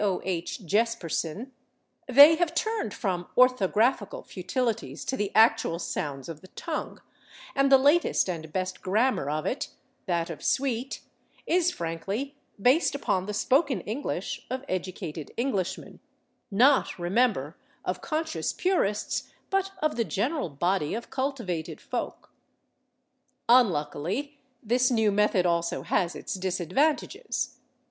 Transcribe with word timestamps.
O. 0.00 0.22
H. 0.24 0.64
Jespersen, 0.64 1.52
they 2.08 2.36
have 2.36 2.54
turned 2.54 2.94
from 2.94 3.26
orthographical 3.36 4.24
futilities 4.24 5.04
to 5.04 5.18
the 5.18 5.30
actual 5.34 5.78
sounds 5.78 6.30
of 6.30 6.40
the 6.40 6.48
tongue, 6.48 7.02
and 7.54 7.70
the 7.70 7.76
latest 7.76 8.26
and 8.30 8.50
best 8.54 8.80
grammar 8.80 9.28
of 9.28 9.44
it, 9.44 9.68
that 10.06 10.30
of 10.30 10.42
Sweet, 10.42 11.02
is 11.46 11.70
frankly 11.70 12.38
based 12.58 12.94
upon 12.94 13.26
the 13.26 13.34
spoken 13.34 13.82
English 13.82 14.46
of 14.48 14.64
educated 14.66 15.30
Englishmen 15.36 16.00
not, 16.50 16.98
remember, 16.98 17.58
of 17.84 18.00
conscious 18.00 18.54
purists, 18.54 19.30
but 19.50 19.72
of 19.82 19.96
the 19.96 20.04
general 20.04 20.48
body 20.48 20.94
of 20.94 21.10
cultivated 21.10 21.82
folk. 21.82 22.30
Unluckily, 23.46 24.38
this 24.62 24.90
new 24.90 25.12
method 25.12 25.44
also 25.44 25.82
has 25.82 26.16
its 26.16 26.32
disadvantages. 26.32 27.58